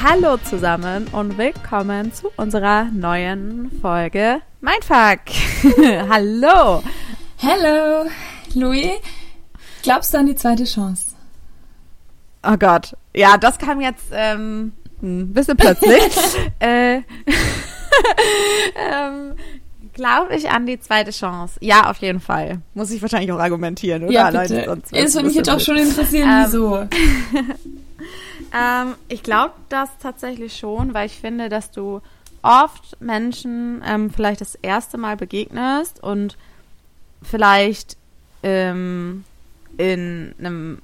[0.00, 5.20] Hallo zusammen und willkommen zu unserer neuen Folge Mindfuck.
[6.08, 6.84] Hallo.
[7.42, 8.08] Hallo,
[8.54, 8.92] Louis.
[9.82, 11.16] Glaubst du an die zweite Chance?
[12.46, 12.96] Oh Gott.
[13.12, 14.72] Ja, das kam jetzt ähm,
[15.02, 16.12] ein bisschen plötzlich.
[16.60, 16.96] äh,
[18.76, 19.34] ähm,
[19.94, 21.56] Glaube ich an die zweite Chance?
[21.60, 22.60] Ja, auf jeden Fall.
[22.74, 24.12] Muss ich wahrscheinlich auch argumentieren, oder?
[24.12, 24.62] Ja, bitte.
[24.64, 26.86] Sonst Es würde mich jetzt auch schon interessieren, Ähm, wieso.
[28.54, 32.00] Ähm, ich glaube das tatsächlich schon, weil ich finde, dass du
[32.42, 36.36] oft Menschen ähm, vielleicht das erste Mal begegnest und
[37.22, 37.96] vielleicht
[38.42, 39.24] ähm,
[39.76, 40.82] in einem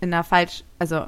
[0.00, 1.04] in einer falsch also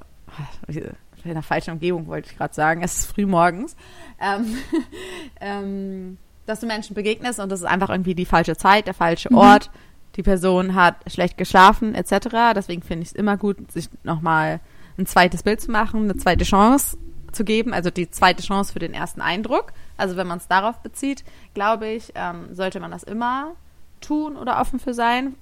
[1.25, 2.83] in einer falschen Umgebung wollte ich gerade sagen.
[2.83, 3.77] Es ist früh morgens.
[4.21, 4.57] Ähm,
[5.41, 9.31] ähm, dass du Menschen begegnest und das ist einfach irgendwie die falsche Zeit, der falsche
[9.31, 9.39] Mhm.
[9.39, 9.71] Ort.
[10.17, 12.29] Die Person hat schlecht geschlafen etc.
[12.55, 14.61] Deswegen finde ich es immer gut, sich nochmal
[14.99, 16.97] ein zweites Bild zu machen, eine zweite Chance
[17.33, 19.73] zu geben, also die zweite Chance für den ersten Eindruck.
[19.97, 23.53] Also wenn man es darauf bezieht, glaube ich, ähm, sollte man das immer
[24.01, 25.35] tun oder offen für sein.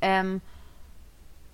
[0.00, 0.40] Ähm,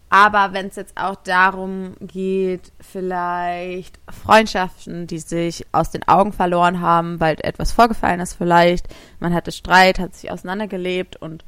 [0.09, 6.81] aber wenn es jetzt auch darum geht, vielleicht Freundschaften, die sich aus den Augen verloren
[6.81, 8.87] haben, weil etwas vorgefallen ist vielleicht,
[9.19, 11.45] man hatte Streit, hat sich auseinandergelebt und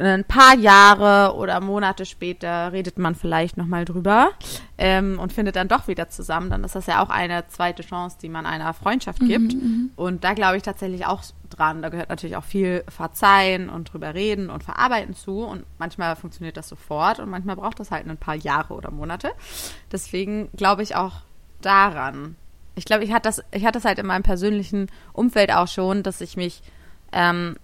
[0.00, 4.30] ein paar Jahre oder Monate später redet man vielleicht nochmal drüber
[4.78, 8.16] ähm, und findet dann doch wieder zusammen, dann ist das ja auch eine zweite Chance,
[8.20, 9.54] die man einer Freundschaft gibt.
[9.96, 11.82] Und da glaube ich tatsächlich auch dran.
[11.82, 15.42] Da gehört natürlich auch viel Verzeihen und drüber reden und verarbeiten zu.
[15.42, 19.30] Und manchmal funktioniert das sofort und manchmal braucht das halt ein paar Jahre oder Monate.
[19.92, 21.22] Deswegen glaube ich auch
[21.60, 22.36] daran.
[22.74, 26.02] Ich glaube, ich hatte das, ich hatte das halt in meinem persönlichen Umfeld auch schon,
[26.02, 26.62] dass ich mich
[27.12, 27.56] ähm,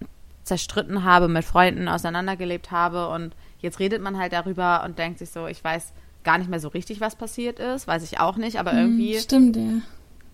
[0.47, 5.31] zerstritten habe, mit Freunden auseinandergelebt habe und jetzt redet man halt darüber und denkt sich
[5.31, 5.93] so, ich weiß
[6.25, 9.57] gar nicht mehr so richtig, was passiert ist, weiß ich auch nicht, aber irgendwie, Stimmt,
[9.57, 9.81] ja.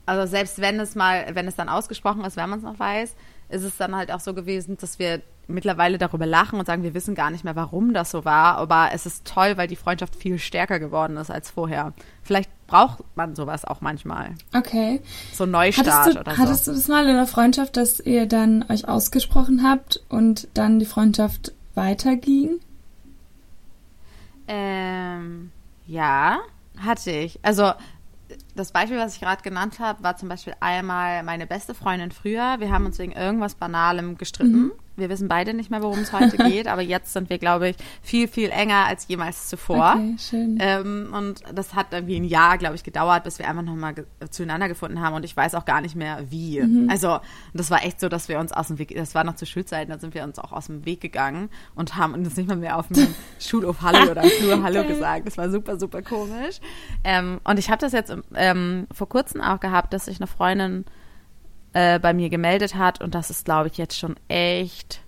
[0.06, 3.16] also selbst wenn es mal, wenn es dann ausgesprochen ist, wenn man es noch weiß,
[3.48, 6.94] ist es dann halt auch so gewesen, dass wir mittlerweile darüber lachen und sagen, wir
[6.94, 10.14] wissen gar nicht mehr, warum das so war, aber es ist toll, weil die Freundschaft
[10.14, 11.92] viel stärker geworden ist als vorher.
[12.22, 14.34] Vielleicht braucht man sowas auch manchmal.
[14.54, 15.02] Okay.
[15.34, 16.38] So Neustart Hattest du, oder so.
[16.38, 20.78] hattest du das mal in der Freundschaft, dass ihr dann euch ausgesprochen habt und dann
[20.78, 22.60] die Freundschaft weiterging?
[24.48, 25.52] Ähm,
[25.86, 26.38] ja,
[26.78, 27.38] hatte ich.
[27.42, 27.72] Also
[28.54, 32.56] das Beispiel, was ich gerade genannt habe, war zum Beispiel einmal meine beste Freundin früher.
[32.58, 34.62] Wir haben uns wegen irgendwas Banalem gestritten.
[34.62, 34.72] Mhm.
[34.96, 37.76] Wir wissen beide nicht mehr, worum es heute geht, aber jetzt sind wir, glaube ich,
[38.02, 39.94] viel, viel enger als jemals zuvor.
[39.96, 40.58] Okay, schön.
[40.60, 44.04] Ähm, und das hat irgendwie ein Jahr, glaube ich, gedauert, bis wir einfach nochmal ge
[44.30, 45.14] zueinander gefunden haben.
[45.14, 46.60] Und ich weiß auch gar nicht mehr, wie.
[46.60, 46.88] Mhm.
[46.90, 47.20] Also,
[47.54, 49.90] das war echt so, dass wir uns aus dem Weg, das war noch zu Schulzeiten,
[49.90, 52.76] da sind wir uns auch aus dem Weg gegangen und haben uns nicht mal mehr
[52.78, 55.26] auf dem Schulhof Hallo oder im Flur Hallo gesagt.
[55.26, 56.60] Das war super, super komisch.
[57.04, 60.84] Ähm, und ich habe das jetzt ähm, vor kurzem auch gehabt, dass sich eine Freundin
[61.72, 65.00] äh, bei mir gemeldet hat und das ist, glaube ich, jetzt schon echt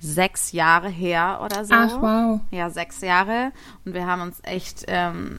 [0.00, 1.74] sechs Jahre her oder so.
[1.74, 2.40] Ach, wow.
[2.50, 3.52] Ja, sechs Jahre.
[3.84, 5.38] Und wir haben uns echt, ähm,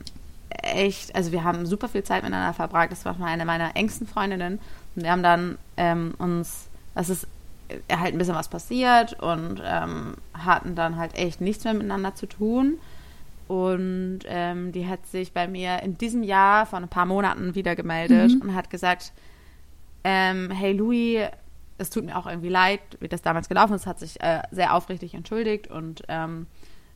[0.49, 2.91] echt, also wir haben super viel Zeit miteinander verbracht.
[2.91, 4.59] Das war mal eine meiner engsten Freundinnen.
[4.95, 7.27] Und wir haben dann ähm, uns, das ist
[7.69, 12.15] äh, halt ein bisschen was passiert und ähm, hatten dann halt echt nichts mehr miteinander
[12.15, 12.79] zu tun.
[13.47, 17.75] Und ähm, die hat sich bei mir in diesem Jahr vor ein paar Monaten wieder
[17.75, 19.11] gemeldet und hat gesagt,
[20.03, 21.27] ähm, hey Louis,
[21.77, 24.73] es tut mir auch irgendwie leid, wie das damals gelaufen ist, hat sich äh, sehr
[24.73, 26.47] aufrichtig entschuldigt und ähm,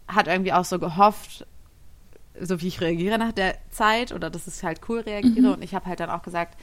[0.08, 1.48] hat irgendwie auch so gehofft,
[2.40, 5.54] so wie ich reagiere nach der Zeit oder dass ich halt cool reagiere.
[5.54, 6.58] Und ich habe halt dann auch gesagt,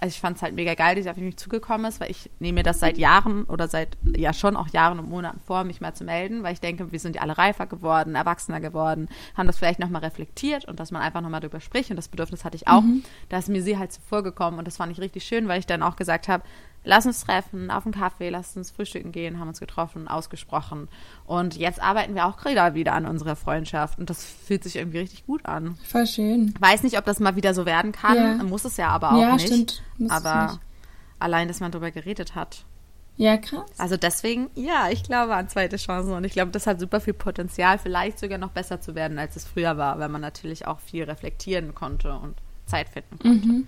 [0.00, 2.30] also ich fand es halt mega geil, dass sie auf mich zugekommen ist, weil ich
[2.38, 5.82] nehme mir das seit Jahren oder seit ja schon auch Jahren und Monaten vor, mich
[5.82, 9.46] mal zu melden, weil ich denke, wir sind ja alle reifer geworden, erwachsener geworden, haben
[9.46, 12.56] das vielleicht nochmal reflektiert und dass man einfach nochmal drüber spricht und das Bedürfnis hatte
[12.56, 12.82] ich auch.
[13.28, 15.66] Da ist mir sie halt zuvor gekommen und das fand ich richtig schön, weil ich
[15.66, 16.44] dann auch gesagt habe,
[16.84, 20.88] lass uns treffen, auf einen Kaffee, lass uns frühstücken gehen, haben uns getroffen, ausgesprochen
[21.26, 24.98] und jetzt arbeiten wir auch gerade wieder an unserer Freundschaft und das fühlt sich irgendwie
[24.98, 25.76] richtig gut an.
[25.84, 26.54] Voll schön.
[26.58, 28.42] Weiß nicht, ob das mal wieder so werden kann, Ja.
[28.44, 29.46] muss es ja aber auch Ja, nicht.
[29.46, 29.82] stimmt.
[29.98, 30.60] Muss es aber nicht.
[31.18, 32.64] allein, dass man darüber geredet hat.
[33.16, 33.68] Ja, krass.
[33.76, 37.12] Also deswegen, ja, ich glaube an zweite Chancen und ich glaube, das hat super viel
[37.12, 40.80] Potenzial, vielleicht sogar noch besser zu werden, als es früher war, weil man natürlich auch
[40.80, 42.36] viel reflektieren konnte und
[42.70, 43.62] Zeit finden konnte.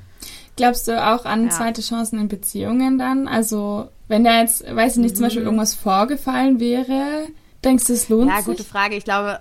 [0.56, 1.50] Glaubst du auch an Ja.
[1.50, 3.26] zweite Chancen in Beziehungen dann?
[3.26, 5.26] Also, wenn da jetzt, weiß ich nicht, zum Mhm.
[5.26, 7.26] Beispiel irgendwas vorgefallen wäre,
[7.64, 8.46] denkst du, es lohnt Ja, sich?
[8.46, 8.94] gute Frage.
[8.96, 9.40] Ich glaube,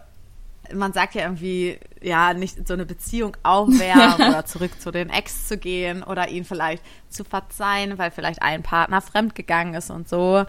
[0.74, 5.48] man sagt ja irgendwie, ja, nicht so eine Beziehung aufwärmen oder zurück zu den Ex
[5.50, 10.46] zu gehen oder ihn vielleicht zu verzeihen, weil vielleicht ein Partner fremdgegangen ist und so.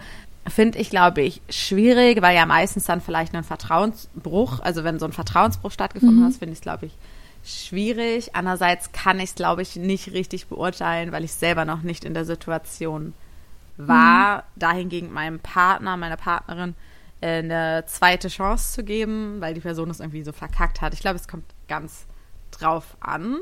[0.46, 5.06] Finde ich, glaube ich, schwierig, weil ja meistens dann vielleicht ein Vertrauensbruch, also wenn so
[5.06, 6.92] ein Vertrauensbruch stattgefunden hat, finde ich es, glaube ich,
[7.44, 8.34] schwierig.
[8.34, 12.14] Andererseits kann ich es, glaube ich, nicht richtig beurteilen, weil ich selber noch nicht in
[12.14, 13.14] der Situation
[13.76, 14.42] war, mhm.
[14.56, 16.74] dahingegen meinem Partner, meiner Partnerin
[17.20, 20.94] äh, eine zweite Chance zu geben, weil die Person es irgendwie so verkackt hat.
[20.94, 22.06] Ich glaube, es kommt ganz
[22.50, 23.38] drauf an.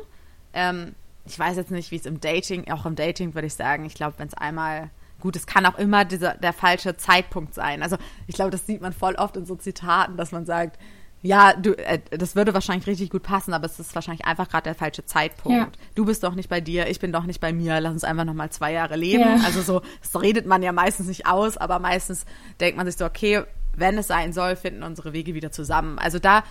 [0.52, 0.94] Ähm,
[1.26, 3.94] ich weiß jetzt nicht, wie es im Dating, auch im Dating würde ich sagen, ich
[3.94, 7.82] glaube, wenn es einmal gut, es kann auch immer dieser, der falsche Zeitpunkt sein.
[7.82, 7.96] Also
[8.26, 10.78] ich glaube, das sieht man voll oft in so Zitaten, dass man sagt,
[11.22, 14.64] ja, du, äh, das würde wahrscheinlich richtig gut passen, aber es ist wahrscheinlich einfach gerade
[14.64, 15.76] der falsche Zeitpunkt.
[15.76, 15.82] Ja.
[15.94, 18.24] Du bist doch nicht bei dir, ich bin doch nicht bei mir, lass uns einfach
[18.24, 19.20] nochmal zwei Jahre leben.
[19.20, 19.44] Ja.
[19.44, 22.24] Also so, das redet man ja meistens nicht aus, aber meistens
[22.58, 23.42] denkt man sich so, okay,
[23.76, 25.98] wenn es sein soll, finden unsere Wege wieder zusammen.
[25.98, 26.42] Also da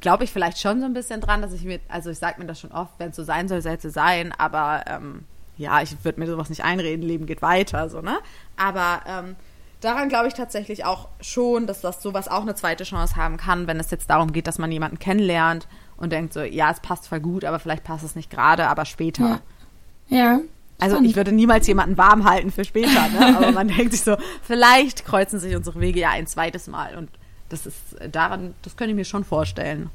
[0.00, 2.46] glaube ich vielleicht schon so ein bisschen dran, dass ich mir, also ich sage mir
[2.46, 5.24] das schon oft, wenn es so sein soll, soll es so sein, aber ähm,
[5.58, 8.18] ja, ich würde mir sowas nicht einreden, Leben geht weiter, so, ne?
[8.56, 9.36] Aber ähm,
[9.82, 13.66] daran glaube ich tatsächlich auch schon, dass das sowas auch eine zweite Chance haben kann,
[13.66, 17.08] wenn es jetzt darum geht, dass man jemanden kennenlernt und denkt so, ja, es passt
[17.08, 19.40] voll gut, aber vielleicht passt es nicht gerade, aber später.
[20.08, 20.16] Ja.
[20.16, 20.40] ja.
[20.78, 23.36] Also ich würde niemals jemanden warm halten für später, ne?
[23.36, 27.10] aber man denkt sich so, vielleicht kreuzen sich unsere Wege ja ein zweites Mal und
[27.50, 27.76] das ist
[28.10, 29.90] daran, das könnte ich mir schon vorstellen.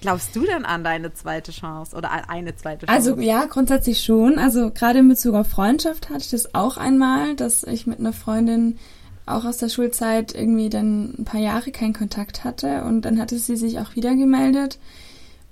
[0.00, 3.10] Glaubst du denn an deine zweite Chance oder an eine zweite Chance?
[3.10, 4.38] Also ja, grundsätzlich schon.
[4.38, 8.12] Also gerade in Bezug auf Freundschaft hatte ich das auch einmal, dass ich mit einer
[8.12, 8.78] Freundin
[9.26, 13.38] auch aus der Schulzeit irgendwie dann ein paar Jahre keinen Kontakt hatte und dann hatte
[13.38, 14.78] sie sich auch wieder gemeldet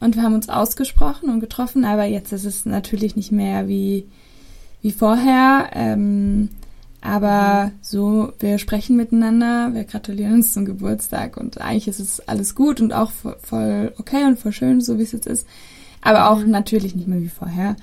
[0.01, 4.09] und wir haben uns ausgesprochen und getroffen, aber jetzt ist es natürlich nicht mehr wie,
[4.81, 5.71] wie vorher.
[5.75, 6.49] Ähm,
[7.03, 12.55] aber so, wir sprechen miteinander, wir gratulieren uns zum Geburtstag und eigentlich ist es alles
[12.55, 13.11] gut und auch
[13.43, 15.47] voll okay und voll schön, so wie es jetzt ist.
[16.03, 16.51] Aber auch mhm.
[16.51, 17.77] natürlich nicht mehr wie vorher.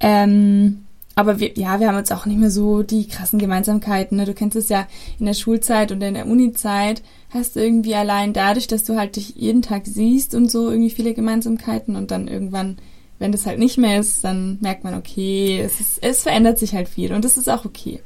[0.00, 0.84] Ähm,
[1.20, 4.16] aber wir, ja, wir haben jetzt auch nicht mehr so die krassen Gemeinsamkeiten.
[4.16, 4.24] Ne?
[4.24, 4.88] Du kennst es ja
[5.18, 9.16] in der Schulzeit und in der Uni-Zeit hast du irgendwie allein dadurch, dass du halt
[9.16, 12.78] dich jeden Tag siehst und so irgendwie viele Gemeinsamkeiten und dann irgendwann,
[13.18, 16.74] wenn das halt nicht mehr ist, dann merkt man, okay, es, ist, es verändert sich
[16.74, 18.00] halt viel und das ist auch okay.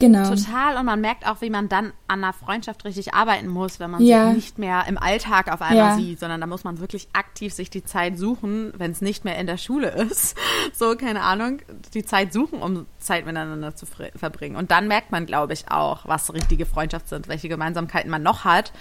[0.00, 0.28] Genau.
[0.28, 0.78] Total.
[0.78, 4.02] Und man merkt auch, wie man dann an einer Freundschaft richtig arbeiten muss, wenn man
[4.02, 4.28] ja.
[4.28, 5.96] sich nicht mehr im Alltag auf einmal ja.
[5.96, 9.38] sieht, sondern da muss man wirklich aktiv sich die Zeit suchen, wenn es nicht mehr
[9.38, 10.36] in der Schule ist.
[10.72, 11.60] So, keine Ahnung,
[11.92, 14.56] die Zeit suchen, um Zeit miteinander zu verbringen.
[14.56, 18.44] Und dann merkt man, glaube ich, auch, was richtige Freundschaft sind, welche Gemeinsamkeiten man noch
[18.44, 18.72] hat,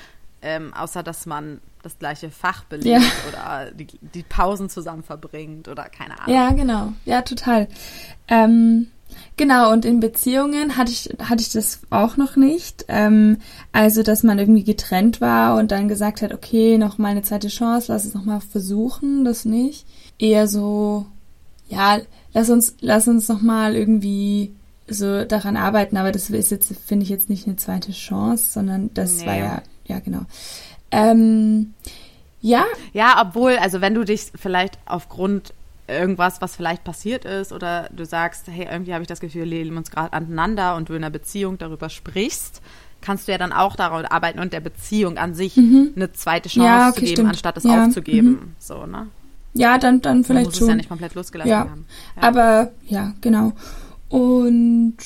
[0.42, 3.02] ähm, außer dass man das gleiche Fach belegt ja.
[3.30, 6.34] oder die, die Pausen zusammen verbringt oder keine Ahnung.
[6.34, 6.94] Ja, genau.
[7.04, 7.68] Ja, total.
[8.30, 8.88] Ähm
[9.38, 12.86] Genau, und in Beziehungen hatte ich, hatte ich das auch noch nicht.
[12.88, 13.38] Ähm,
[13.72, 17.48] also, dass man irgendwie getrennt war und dann gesagt hat, okay, noch mal eine zweite
[17.48, 19.86] Chance, lass es noch mal versuchen, das nicht.
[20.18, 21.06] Eher so,
[21.70, 22.00] ja,
[22.34, 24.54] lass uns, lass uns noch mal irgendwie
[24.88, 28.90] so daran arbeiten, aber das ist jetzt, finde ich jetzt nicht eine zweite Chance, sondern
[28.94, 29.26] das nee.
[29.26, 30.22] war ja, ja, genau.
[30.92, 31.74] Ähm,
[32.42, 32.66] ja.
[32.94, 35.54] Ja, obwohl, also wenn du dich vielleicht aufgrund
[35.90, 39.48] irgendwas, was vielleicht passiert ist oder du sagst, hey, irgendwie habe ich das Gefühl, wir
[39.48, 42.62] leben uns gerade aneinander und du in einer Beziehung darüber sprichst,
[43.02, 45.94] kannst du ja dann auch daran arbeiten und der Beziehung an sich mhm.
[45.96, 47.30] eine zweite Chance ja, okay, zu geben, stimmt.
[47.30, 47.86] anstatt es ja.
[47.86, 48.30] aufzugeben.
[48.30, 48.56] Mhm.
[48.60, 49.08] So, ne?
[49.54, 50.68] Ja, dann, dann vielleicht Man muss schon.
[50.68, 51.60] es ja nicht komplett losgelassen ja.
[51.60, 51.86] haben.
[52.16, 52.22] Ja.
[52.22, 53.54] Aber ja, genau.
[54.10, 54.98] Und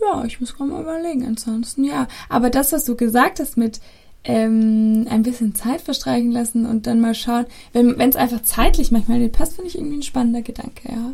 [0.00, 1.26] ja, ich muss gerade mal überlegen.
[1.26, 2.08] Ansonsten ja.
[2.28, 3.80] Aber das, was du gesagt hast mit
[4.28, 9.18] ähm, ein bisschen Zeit verstreichen lassen und dann mal schauen, wenn es einfach zeitlich manchmal
[9.18, 11.12] nicht passt, finde ich irgendwie ein spannender Gedanke, ja.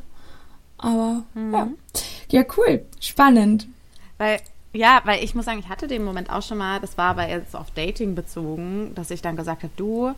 [0.78, 1.54] Aber mhm.
[1.54, 1.68] ja.
[2.30, 2.84] Ja, cool.
[3.00, 3.68] Spannend.
[4.18, 4.38] Weil,
[4.72, 7.28] ja, weil ich muss sagen, ich hatte den Moment auch schon mal, das war aber
[7.28, 10.12] jetzt auf Dating bezogen, dass ich dann gesagt habe, du,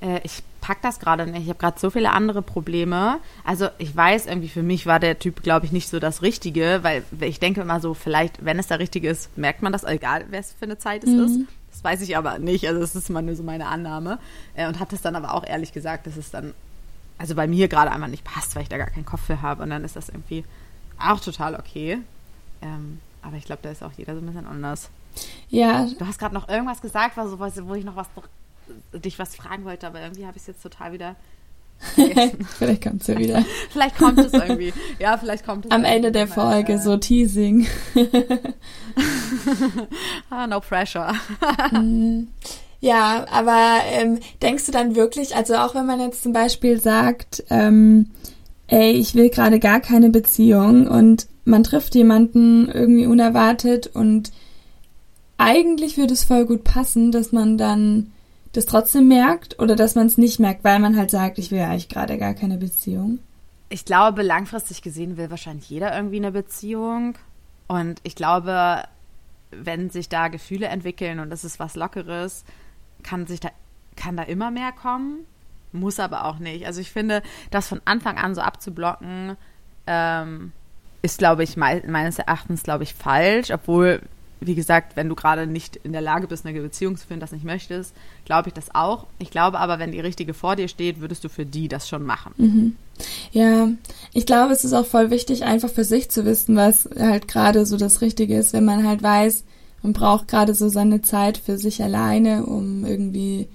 [0.00, 1.42] äh, ich pack das gerade nicht.
[1.42, 3.18] Ich habe gerade so viele andere Probleme.
[3.44, 6.78] Also ich weiß irgendwie, für mich war der Typ, glaube ich, nicht so das Richtige,
[6.82, 10.26] weil ich denke immer so, vielleicht, wenn es der Richtige ist, merkt man das, egal
[10.30, 11.24] wer es für eine Zeit es mhm.
[11.24, 11.40] ist.
[11.86, 12.66] Weiß ich aber nicht.
[12.66, 14.18] Also das ist mal nur so meine Annahme.
[14.56, 16.52] Äh, und habe das dann aber auch ehrlich gesagt, dass es dann,
[17.16, 19.62] also bei mir gerade einfach nicht passt, weil ich da gar keinen Kopf für habe.
[19.62, 20.44] Und dann ist das irgendwie
[20.98, 21.98] auch total okay.
[22.60, 24.90] Ähm, aber ich glaube, da ist auch jeder so ein bisschen anders.
[25.48, 25.86] Ja.
[25.96, 28.08] Du hast gerade noch irgendwas gesagt, wo ich noch was
[28.92, 31.14] dich was fragen wollte, aber irgendwie habe ich es jetzt total wieder
[32.58, 33.44] vielleicht kommt es ja wieder.
[33.70, 34.72] vielleicht kommt es irgendwie.
[34.98, 35.70] Ja, vielleicht kommt es.
[35.70, 37.66] Am Ende der Folge, so Teasing.
[40.30, 41.12] ah, no pressure.
[41.72, 42.28] Mhm.
[42.80, 47.44] ja, aber ähm, denkst du dann wirklich, also auch wenn man jetzt zum Beispiel sagt,
[47.50, 48.10] ähm,
[48.68, 54.32] ey, ich will gerade gar keine Beziehung und man trifft jemanden irgendwie unerwartet und
[55.38, 58.12] eigentlich würde es voll gut passen, dass man dann
[58.56, 61.58] das trotzdem merkt oder dass man es nicht merkt, weil man halt sagt, ich will
[61.58, 63.18] ja eigentlich gerade gar keine Beziehung?
[63.68, 67.16] Ich glaube, langfristig gesehen will wahrscheinlich jeder irgendwie eine Beziehung.
[67.66, 68.84] Und ich glaube,
[69.50, 72.44] wenn sich da Gefühle entwickeln und es ist was Lockeres,
[73.02, 73.50] kann sich da,
[73.96, 75.26] kann da immer mehr kommen.
[75.72, 76.66] muss aber auch nicht.
[76.66, 79.36] Also ich finde, das von Anfang an so abzublocken,
[79.86, 80.52] ähm,
[81.02, 83.50] ist, glaube ich, me meines Erachtens, glaube ich, falsch.
[83.50, 84.00] Obwohl,
[84.40, 87.32] wie gesagt, wenn du gerade nicht in der Lage bist, eine Beziehung zu finden, das
[87.32, 89.06] nicht möchtest, glaube ich das auch.
[89.18, 92.04] Ich glaube aber, wenn die richtige vor dir steht, würdest du für die das schon
[92.04, 92.32] machen.
[92.36, 92.76] Mhm.
[93.32, 93.68] Ja,
[94.12, 97.66] ich glaube, es ist auch voll wichtig, einfach für sich zu wissen, was halt gerade
[97.66, 99.44] so das Richtige ist, wenn man halt weiß,
[99.82, 103.48] man braucht gerade so seine Zeit für sich alleine, um irgendwie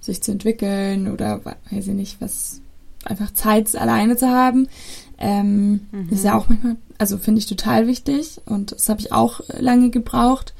[0.00, 2.60] sich zu entwickeln oder weiß ich nicht, was
[3.04, 4.68] einfach Zeit alleine zu haben.
[5.18, 6.08] Ähm, mhm.
[6.10, 9.90] Ist ja auch manchmal, also finde ich total wichtig und das habe ich auch lange
[9.90, 10.54] gebraucht,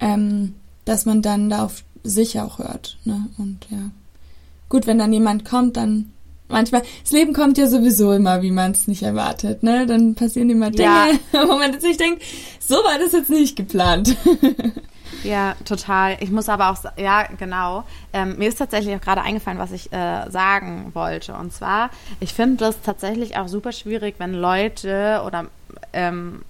[0.00, 2.98] ähm, dass man dann da auf sich auch hört.
[3.04, 3.26] Ne?
[3.38, 3.90] Und ja,
[4.68, 6.12] gut, wenn dann jemand kommt, dann
[6.48, 9.86] manchmal, das Leben kommt ja sowieso immer, wie man es nicht erwartet, ne?
[9.86, 11.08] Dann passieren immer Dinge, ja.
[11.48, 12.22] wo man sich denkt,
[12.60, 14.16] so war das jetzt nicht geplant.
[15.22, 16.16] Ja, total.
[16.20, 17.84] Ich muss aber auch, ja, genau.
[18.12, 21.34] Ähm, mir ist tatsächlich auch gerade eingefallen, was ich äh, sagen wollte.
[21.34, 25.46] Und zwar, ich finde das tatsächlich auch super schwierig, wenn Leute oder
[25.92, 26.42] ähm,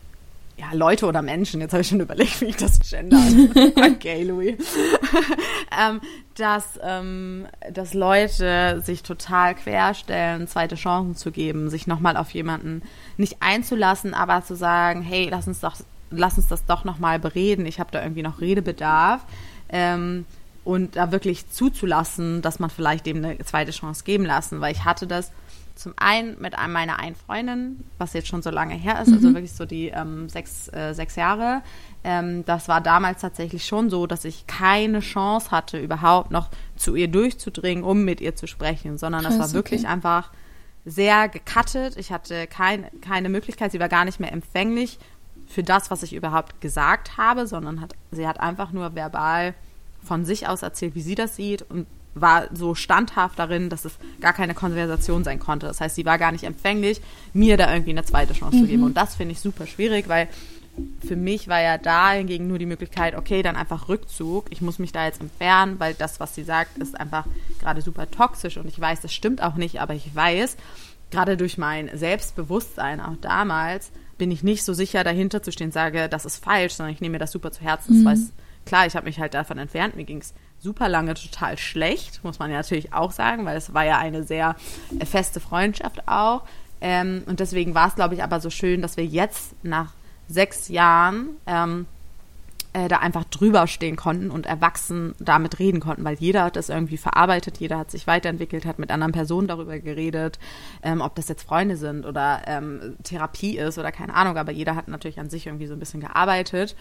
[0.59, 3.19] ja, Leute oder Menschen, jetzt habe ich schon überlegt, wie ich das gender.
[3.77, 4.57] okay, Louis.
[5.79, 6.01] ähm,
[6.37, 12.83] dass, ähm, dass Leute sich total querstellen, zweite Chancen zu geben, sich nochmal auf jemanden
[13.19, 15.77] nicht einzulassen, aber zu sagen, hey, lass uns doch
[16.11, 19.23] lass uns das doch nochmal bereden, ich habe da irgendwie noch Redebedarf.
[19.69, 20.25] Ähm,
[20.65, 24.85] und da wirklich zuzulassen, dass man vielleicht dem eine zweite Chance geben lassen, weil ich
[24.85, 25.31] hatte das
[25.77, 29.11] zum einen mit einem meiner einen Freundin, was jetzt schon so lange her ist, also
[29.13, 29.17] mhm.
[29.17, 31.63] also wirklich so die ähm, sechs, äh, sechs Jahre.
[32.03, 36.97] Ähm, das war damals tatsächlich schon so, dass ich keine Chance hatte, überhaupt noch zu
[36.97, 39.93] ihr durchzudringen, um mit ihr zu sprechen, sondern Krass, das war wirklich okay.
[39.93, 40.33] einfach
[40.85, 41.97] sehr gecuttet.
[41.97, 44.99] Ich hatte kein, keine Möglichkeit, sie war gar nicht mehr empfänglich
[45.57, 49.55] für das, was ich überhaupt gesagt habe, sondern hat, sie hat einfach nur verbal
[50.05, 53.97] von sich aus erzählt, wie sie das sieht und war so standhaft darin, dass es
[54.21, 55.67] gar keine Konversation sein konnte.
[55.67, 57.01] Das heißt, sie war gar nicht empfänglich,
[57.33, 58.61] mir da irgendwie eine zweite Chance mhm.
[58.61, 58.83] zu geben.
[58.83, 60.29] Und das finde ich super schwierig, weil
[61.07, 64.49] für mich war ja da hingegen nur die Möglichkeit, okay, dann einfach Rückzug.
[64.51, 67.25] Ich muss mich da jetzt entfernen, weil das, was sie sagt, ist einfach
[67.61, 70.59] gerade super toxisch und ich weiß, das stimmt auch nicht, aber ich weiß,
[71.11, 76.09] gerade durch mein Selbstbewusstsein auch damals, bin ich nicht so sicher dahinter zu stehen, sage,
[76.09, 78.01] das ist falsch, sondern ich nehme mir das super zu Herzen.
[78.01, 78.05] Mhm.
[78.05, 78.33] Das weiß,
[78.65, 79.97] klar, ich habe mich halt davon entfernt.
[79.97, 83.75] Mir ging es super lange total schlecht, muss man ja natürlich auch sagen, weil es
[83.75, 84.57] war ja eine sehr
[84.99, 86.43] äh, feste Freundschaft auch.
[86.81, 89.93] Ähm, und deswegen war es, glaube ich, aber so schön, dass wir jetzt nach
[90.29, 91.87] sechs Jahren ähm,
[92.77, 96.69] äh, da einfach drüber stehen konnten und erwachsen damit reden konnten, weil jeder hat das
[96.69, 100.39] irgendwie verarbeitet, jeder hat sich weiterentwickelt, hat mit anderen Personen darüber geredet,
[100.83, 104.77] ähm, ob das jetzt Freunde sind oder ähm, Therapie ist oder keine Ahnung, aber jeder
[104.77, 106.77] hat natürlich an sich irgendwie so ein bisschen gearbeitet.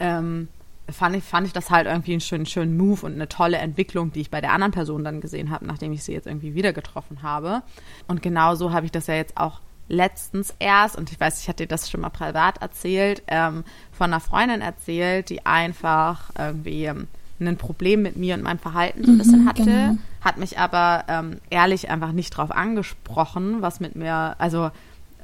[0.00, 0.48] Ähm,
[0.90, 4.12] fand ich, fand ich das halt irgendwie einen schönen, schönen Move und eine tolle Entwicklung,
[4.12, 6.74] die ich bei der anderen Person dann gesehen habe, nachdem ich sie jetzt irgendwie wieder
[6.74, 7.62] getroffen habe.
[8.06, 11.64] Und genauso habe ich das ja jetzt auch letztens erst, und ich weiß, ich hatte
[11.64, 13.64] dir das schon mal privat erzählt, ähm,
[13.98, 17.08] von einer Freundin erzählt, die einfach irgendwie ähm,
[17.40, 19.98] ein Problem mit mir und meinem Verhalten so ein bisschen mhm, hatte, genau.
[20.20, 24.70] hat mich aber ähm, ehrlich einfach nicht drauf angesprochen, was mit mir, also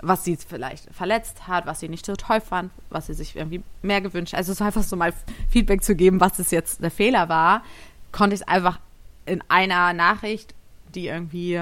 [0.00, 3.62] was sie vielleicht verletzt hat, was sie nicht so toll fand, was sie sich irgendwie
[3.82, 4.34] mehr gewünscht.
[4.34, 5.14] Also es einfach so mal
[5.48, 7.62] Feedback zu geben, was es jetzt der Fehler war,
[8.10, 8.80] konnte ich es einfach
[9.24, 10.52] in einer Nachricht,
[10.94, 11.60] die irgendwie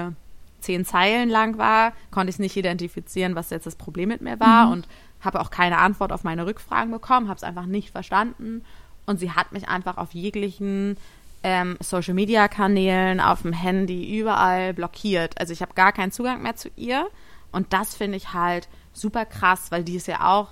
[0.61, 4.65] zehn Zeilen lang war, konnte ich nicht identifizieren, was jetzt das Problem mit mir war
[4.65, 4.71] mhm.
[4.71, 4.87] und
[5.25, 8.63] habe auch keine Antwort auf meine Rückfragen bekommen, habe es einfach nicht verstanden
[9.05, 10.97] und sie hat mich einfach auf jeglichen
[11.43, 15.39] ähm, Social Media Kanälen, auf dem Handy, überall blockiert.
[15.39, 17.07] Also ich habe gar keinen Zugang mehr zu ihr
[17.51, 20.49] und das finde ich halt super krass, weil die ist ja auch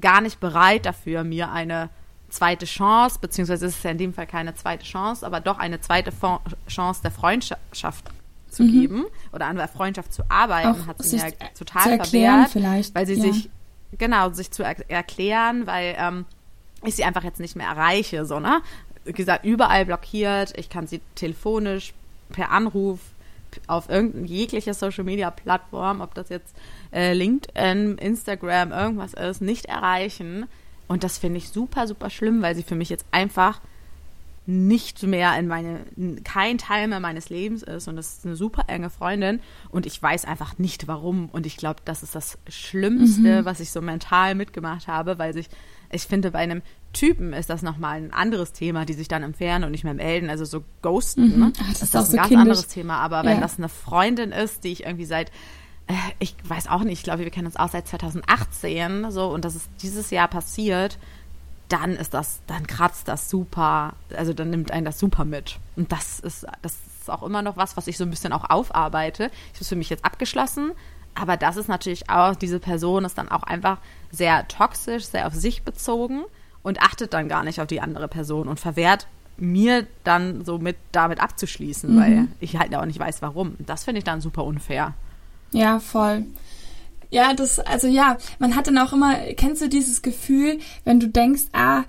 [0.00, 1.88] gar nicht bereit dafür, mir eine
[2.28, 5.80] zweite Chance, beziehungsweise ist es ja in dem Fall keine zweite Chance, aber doch eine
[5.80, 6.12] zweite
[6.68, 8.04] Chance der Freundschaft
[8.48, 8.72] zu mhm.
[8.72, 12.94] geben oder an der Freundschaft zu arbeiten, Auch hat sie mir total verwehrt, vielleicht.
[12.94, 13.32] weil sie ja.
[13.32, 13.50] sich
[13.98, 16.24] genau sich zu er erklären, weil ähm,
[16.84, 18.62] ich sie einfach jetzt nicht mehr erreiche, so ne?
[19.04, 20.56] Wie gesagt, überall blockiert.
[20.58, 21.94] Ich kann sie telefonisch
[22.30, 23.00] per Anruf
[23.66, 26.54] auf irgendeine jegliche Social Media Plattform, ob das jetzt
[26.92, 30.46] äh, LinkedIn, Instagram, irgendwas ist, nicht erreichen.
[30.86, 33.60] Und das finde ich super, super schlimm, weil sie für mich jetzt einfach
[34.50, 35.80] nicht mehr in meine,
[36.24, 39.40] kein Teil mehr meines Lebens ist und das ist eine super enge Freundin
[39.70, 43.44] und ich weiß einfach nicht warum und ich glaube, das ist das Schlimmste, mhm.
[43.44, 45.48] was ich so mental mitgemacht habe, weil sich,
[45.90, 49.64] ich finde, bei einem Typen ist das nochmal ein anderes Thema, die sich dann entfernen
[49.64, 51.38] und nicht mehr melden, also so ghosten, mhm.
[51.38, 51.52] ne?
[51.60, 52.42] Ach, das, das, ist, das ein so ganz kindisch.
[52.42, 53.40] anderes Thema, aber wenn ja.
[53.40, 55.30] das eine Freundin ist, die ich irgendwie seit
[55.86, 59.44] äh, ich weiß auch nicht, ich glaube, wir kennen uns auch seit 2018 so und
[59.44, 60.98] das ist dieses Jahr passiert,
[61.70, 65.58] dann ist das, dann kratzt das super, also dann nimmt einen das super mit.
[65.76, 68.50] Und das ist, das ist auch immer noch was, was ich so ein bisschen auch
[68.50, 69.24] aufarbeite.
[69.24, 70.72] Ich habe es für mich jetzt abgeschlossen,
[71.14, 73.78] aber das ist natürlich auch, diese Person ist dann auch einfach
[74.10, 76.24] sehr toxisch, sehr auf sich bezogen
[76.62, 80.76] und achtet dann gar nicht auf die andere Person und verwehrt mir dann so mit
[80.92, 82.00] damit abzuschließen, mhm.
[82.00, 83.56] weil ich halt auch nicht weiß, warum.
[83.58, 84.94] Das finde ich dann super unfair.
[85.52, 86.24] Ja, voll.
[87.10, 91.08] Ja, das, also ja, man hat dann auch immer, kennst du dieses Gefühl, wenn du
[91.08, 91.82] denkst, ah,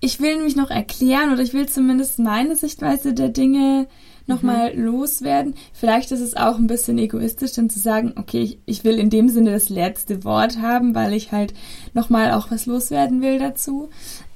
[0.00, 3.88] ich will mich noch erklären oder ich will zumindest meine Sichtweise der Dinge
[4.26, 4.84] nochmal mhm.
[4.84, 5.54] loswerden.
[5.72, 9.10] Vielleicht ist es auch ein bisschen egoistisch, dann zu sagen, okay, ich, ich will in
[9.10, 11.54] dem Sinne das letzte Wort haben, weil ich halt
[11.94, 13.88] nochmal auch was loswerden will dazu.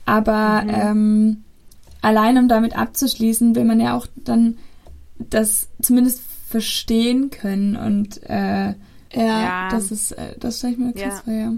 [0.07, 0.71] Aber mhm.
[0.71, 1.45] ähm,
[2.03, 4.59] allein um damit abzuschließen, will man ja auch dann
[5.19, 8.75] das zumindest verstehen können und äh,
[9.13, 11.21] ja, ja, das ist, äh, das stelle ich mir krass ja.
[11.25, 11.53] vor, ja.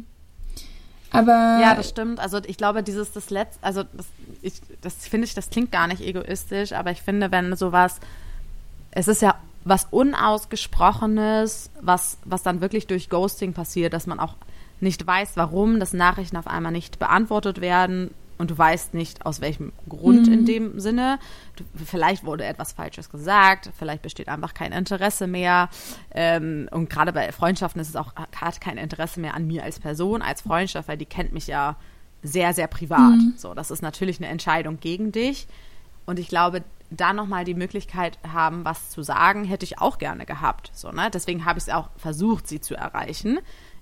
[1.11, 2.21] Aber ja, das stimmt.
[2.21, 4.07] Also ich glaube, dieses das letzte, also das,
[4.41, 8.01] ich, das finde ich, das klingt gar nicht egoistisch, aber ich finde, wenn sowas,
[8.91, 14.35] es ist ja was unausgesprochenes, was was dann wirklich durch Ghosting passiert, dass man auch
[14.81, 18.11] nicht weiß, warum das Nachrichten auf einmal nicht beantwortet werden
[18.43, 20.33] und du weißt nicht, aus welchem Grund mhm.
[20.33, 21.21] in dem Sinne.
[21.55, 25.69] Du, vielleicht wurde etwas Falsches gesagt, vielleicht besteht einfach kein Interesse mehr.
[26.13, 29.79] Ähm, und gerade bei Freundschaften ist es auch hat kein Interesse mehr an mir als
[29.79, 31.77] Person, als Freundschaft, weil die kennt mich ja
[32.25, 33.15] sehr, sehr privat.
[33.15, 33.35] Mhm.
[33.37, 35.47] So, das ist natürlich eine Entscheidung gegen dich.
[36.05, 40.27] Und ich glaube, da nochmal die Möglichkeit haben, was zu sagen, hätte ich auch gerne
[40.27, 40.73] gehabt.
[40.75, 41.11] So, ne?
[41.15, 43.39] Deswegen habe ich es auch versucht, sie zu erreichen.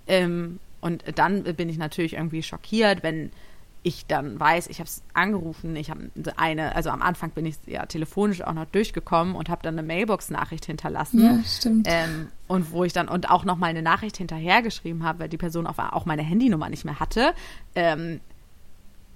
[0.07, 3.31] Ähm, und dann bin ich natürlich irgendwie schockiert, wenn
[3.83, 7.57] ich dann weiß, ich habe es angerufen, ich habe eine, also am Anfang bin ich
[7.67, 11.25] ja telefonisch auch noch durchgekommen und habe dann eine Mailbox-Nachricht hinterlassen.
[11.25, 11.87] Ja, stimmt.
[11.89, 15.39] Ähm, und wo ich dann und auch noch mal eine Nachricht hinterhergeschrieben habe, weil die
[15.39, 17.33] Person auch, auch meine Handynummer nicht mehr hatte,
[17.75, 18.21] ähm,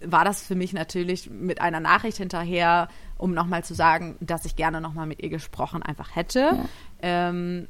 [0.01, 4.57] war das für mich natürlich mit einer Nachricht hinterher, um nochmal zu sagen, dass ich
[4.57, 6.41] gerne nochmal mit ihr gesprochen einfach hätte.
[6.41, 6.69] Ja.
[7.03, 7.69] Ähm,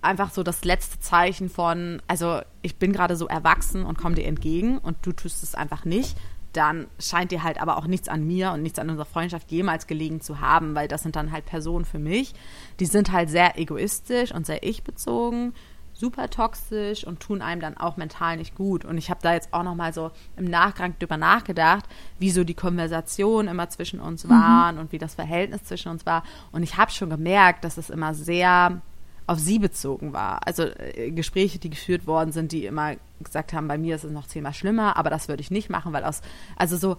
[0.00, 4.26] einfach so das letzte Zeichen von, also ich bin gerade so erwachsen und komme dir
[4.26, 6.16] entgegen und du tust es einfach nicht,
[6.52, 9.86] dann scheint dir halt aber auch nichts an mir und nichts an unserer Freundschaft jemals
[9.86, 12.34] gelegen zu haben, weil das sind dann halt Personen für mich,
[12.80, 15.52] die sind halt sehr egoistisch und sehr ich-bezogen,
[15.92, 18.84] super toxisch und tun einem dann auch mental nicht gut.
[18.84, 21.84] Und ich habe da jetzt auch noch mal so im Nachgang drüber nachgedacht,
[22.20, 24.30] wie so die Konversation immer zwischen uns mhm.
[24.30, 24.82] waren mhm.
[24.82, 26.22] und wie das Verhältnis zwischen uns war.
[26.52, 28.80] Und ich habe schon gemerkt, dass es immer sehr
[29.28, 30.46] auf sie bezogen war.
[30.46, 34.10] Also äh, Gespräche, die geführt worden sind, die immer gesagt haben, bei mir ist es
[34.10, 36.22] noch zehnmal schlimmer, aber das würde ich nicht machen, weil aus,
[36.56, 36.96] also so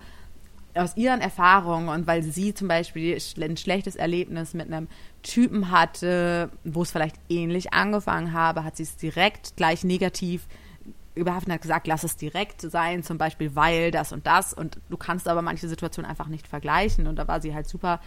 [0.75, 4.87] aus ihren Erfahrungen und weil sie zum Beispiel ein schlechtes Erlebnis mit einem
[5.23, 10.47] Typen hatte, wo es vielleicht ähnlich angefangen habe, hat sie es direkt gleich negativ
[11.15, 14.53] überhaupt hat gesagt, lass es direkt sein, zum Beispiel weil das und das.
[14.53, 17.07] Und du kannst aber manche Situationen einfach nicht vergleichen.
[17.07, 17.99] Und da war sie halt super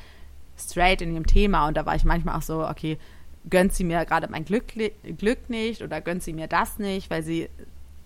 [0.57, 1.69] straight in ihrem Thema.
[1.69, 2.99] Und da war ich manchmal auch so, okay,
[3.49, 4.73] gönnt sie mir gerade mein Glück,
[5.19, 7.49] Glück nicht oder gönnt sie mir das nicht, weil sie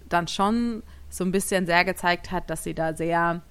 [0.09, 3.43] dann schon so ein bisschen sehr gezeigt hat, dass sie da sehr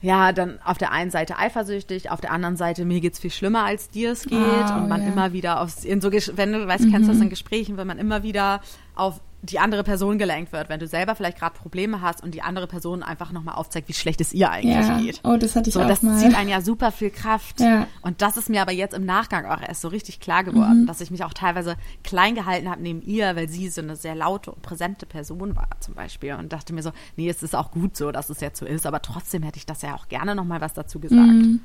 [0.00, 3.64] ja, dann auf der einen Seite eifersüchtig, auf der anderen Seite mir geht's viel schlimmer
[3.64, 5.12] als dir es geht oh, und man yeah.
[5.12, 6.92] immer wieder aufs in so wenn du weißt, mhm.
[6.92, 8.60] kennst du das in Gesprächen, wenn man immer wieder
[8.94, 12.42] auf die andere Person gelenkt wird, wenn du selber vielleicht gerade Probleme hast und die
[12.42, 14.98] andere Person einfach nochmal aufzeigt, wie schlecht es ihr eigentlich ja.
[14.98, 15.20] geht.
[15.22, 16.18] Oh, das hatte ich so, auch das mal.
[16.18, 17.60] zieht einen ja super viel Kraft.
[17.60, 17.86] Ja.
[18.02, 20.86] Und das ist mir aber jetzt im Nachgang auch erst so richtig klar geworden, mhm.
[20.86, 24.16] dass ich mich auch teilweise klein gehalten habe neben ihr, weil sie so eine sehr
[24.16, 27.70] laute und präsente Person war zum Beispiel und dachte mir so, nee, es ist auch
[27.70, 30.34] gut so, dass es jetzt so ist, aber trotzdem hätte ich das ja auch gerne
[30.34, 31.28] nochmal was dazu gesagt.
[31.28, 31.60] Mhm.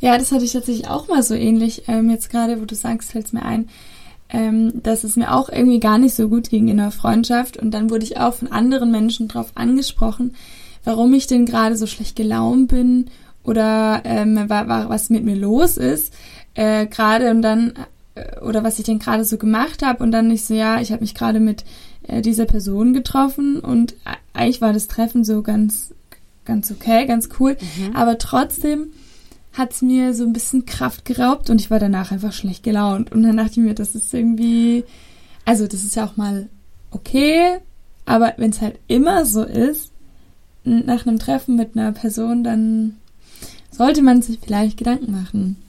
[0.00, 1.88] Ja, das hatte ich tatsächlich auch mal so ähnlich.
[1.88, 3.68] Ähm, jetzt gerade, wo du sagst, fällt es mir ein
[4.28, 7.56] ähm, dass es mir auch irgendwie gar nicht so gut ging in der Freundschaft.
[7.56, 10.34] Und dann wurde ich auch von anderen Menschen darauf angesprochen,
[10.84, 13.06] warum ich denn gerade so schlecht gelaunt bin
[13.44, 16.12] oder ähm, was mit mir los ist.
[16.54, 17.74] Äh, gerade und dann
[18.14, 20.90] äh, oder was ich denn gerade so gemacht habe und dann nicht so ja ich
[20.90, 21.64] habe mich gerade mit
[22.08, 23.94] äh, dieser Person getroffen und
[24.32, 25.92] eigentlich war das Treffen so ganz
[26.46, 27.94] ganz okay ganz cool mhm.
[27.94, 28.86] aber trotzdem
[29.56, 33.10] hat es mir so ein bisschen Kraft geraubt und ich war danach einfach schlecht gelaunt.
[33.12, 34.84] Und dann dachte ich mir, das ist irgendwie,
[35.44, 36.48] also das ist ja auch mal
[36.90, 37.58] okay,
[38.04, 39.92] aber wenn es halt immer so ist,
[40.64, 42.96] nach einem Treffen mit einer Person, dann
[43.70, 45.62] sollte man sich vielleicht Gedanken machen.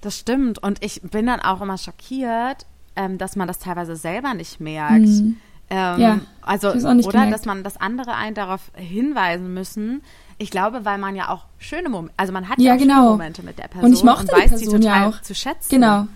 [0.00, 0.62] Das stimmt.
[0.62, 5.06] Und ich bin dann auch immer schockiert, ähm, dass man das teilweise selber nicht merkt.
[5.06, 5.36] Mhm.
[5.70, 7.32] Ähm, ja, also, oder gemerkt.
[7.32, 10.02] dass man, dass andere einen darauf hinweisen müssen,
[10.38, 13.10] ich glaube, weil man ja auch schöne Momente, also man hat ja, ja genau.
[13.10, 15.22] Momente mit der Person und, ich mochte und weiß die, Person die total ja auch.
[15.22, 15.70] zu schätzen.
[15.70, 16.06] Genau.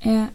[0.00, 0.28] Ja.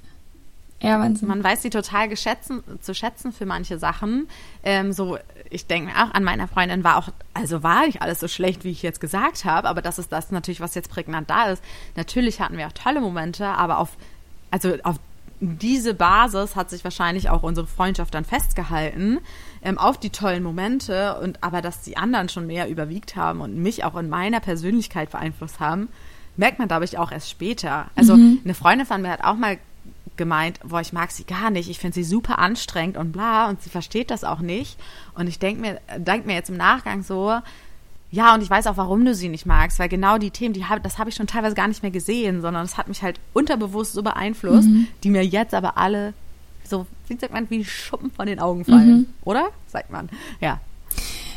[0.84, 1.28] Ja, Wahnsinn.
[1.28, 4.28] Man weiß sie total geschätzen, zu schätzen für manche Sachen.
[4.64, 5.20] Ähm, so,
[5.52, 8.72] ich denke auch an meiner Freundin war auch, also war nicht alles so schlecht, wie
[8.72, 11.64] ich jetzt gesagt habe, aber das ist das natürlich, was jetzt prägnant da ist.
[11.96, 13.90] Natürlich hatten wir auch tolle Momente, aber auf,
[14.50, 14.96] also auf
[15.42, 19.20] diese Basis hat sich wahrscheinlich auch unsere Freundschaft dann festgehalten,
[19.64, 23.58] ähm, auf die tollen Momente und aber dass die anderen schon mehr überwiegt haben und
[23.58, 25.90] mich auch in meiner Persönlichkeit beeinflusst haben,
[26.38, 27.88] merkt man, glaube ich, auch erst später.
[27.96, 28.40] Also mhm.
[28.44, 29.58] eine Freundin von mir hat auch mal
[30.16, 33.64] gemeint, boah, ich mag sie gar nicht, ich finde sie super anstrengend und bla und
[33.64, 34.78] sie versteht das auch nicht.
[35.16, 37.40] Und ich denke mir, denk mir jetzt im Nachgang so,
[38.12, 40.66] ja, und ich weiß auch, warum du sie nicht magst, weil genau die Themen, die
[40.66, 43.20] hab, das habe ich schon teilweise gar nicht mehr gesehen, sondern es hat mich halt
[43.34, 44.88] unterbewusst so beeinflusst, mhm.
[45.04, 46.14] die mir jetzt aber alle
[46.64, 49.06] so, wie sagt man, wie Schuppen von den Augen fallen, mhm.
[49.24, 49.50] oder?
[49.68, 50.10] Sagt man,
[50.42, 50.60] ja.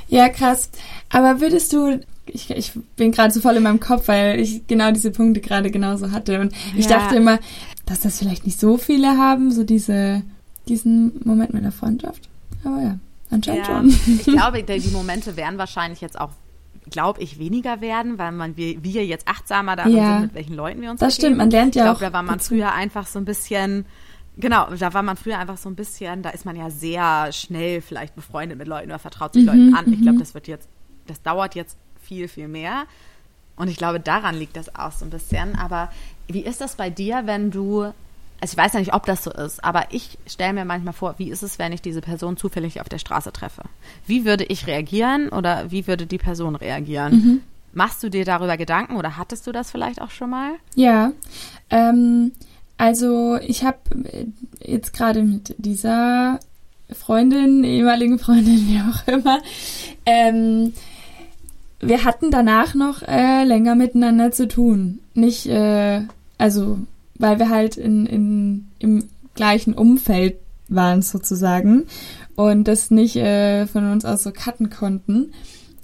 [0.08, 0.68] Ja, krass.
[1.10, 4.90] Aber würdest du ich, ich bin gerade so voll in meinem Kopf, weil ich genau
[4.92, 6.40] diese Punkte gerade genauso hatte.
[6.40, 6.98] Und ich ja.
[6.98, 7.38] dachte immer,
[7.86, 10.22] dass das vielleicht nicht so viele haben, so diese,
[10.66, 12.28] diesen Moment mit der Freundschaft.
[12.64, 12.98] Aber ja,
[13.30, 13.88] anscheinend ja, schon.
[13.88, 16.30] Ich glaube, die Momente werden wahrscheinlich jetzt auch
[16.90, 20.54] glaube ich, weniger werden, weil man wir, wir jetzt achtsamer darin ja, sind, mit welchen
[20.54, 22.50] Leuten wir uns Das stimmt, man lernt ja ich glaube, da war man dazu.
[22.54, 23.86] früher einfach so ein bisschen,
[24.36, 27.80] genau, da war man früher einfach so ein bisschen, da ist man ja sehr schnell
[27.80, 29.92] vielleicht befreundet mit Leuten oder vertraut sich mhm, Leuten an.
[29.92, 30.20] Ich glaube, mhm.
[30.20, 30.68] das wird jetzt,
[31.06, 32.84] das dauert jetzt viel, viel mehr.
[33.56, 35.56] Und ich glaube, daran liegt das auch so ein bisschen.
[35.56, 35.90] Aber
[36.26, 37.92] wie ist das bei dir, wenn du,
[38.44, 41.14] also ich weiß ja nicht, ob das so ist, aber ich stelle mir manchmal vor,
[41.16, 43.62] wie ist es, wenn ich diese Person zufällig auf der Straße treffe?
[44.06, 47.12] Wie würde ich reagieren oder wie würde die Person reagieren?
[47.14, 47.40] Mhm.
[47.72, 50.50] Machst du dir darüber Gedanken oder hattest du das vielleicht auch schon mal?
[50.74, 51.12] Ja,
[51.70, 52.32] ähm,
[52.76, 53.78] also ich habe
[54.12, 54.26] äh,
[54.60, 56.38] jetzt gerade mit dieser
[56.92, 59.38] Freundin, ehemaligen Freundin, wie auch immer,
[60.04, 60.74] ähm,
[61.80, 65.00] wir hatten danach noch äh, länger miteinander zu tun.
[65.14, 66.02] Nicht, äh,
[66.36, 66.80] also,
[67.18, 70.36] weil wir halt in, in, im gleichen Umfeld
[70.68, 71.84] waren sozusagen
[72.36, 75.32] und das nicht äh, von uns aus so cutten konnten.